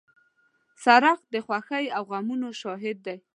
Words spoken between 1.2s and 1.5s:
د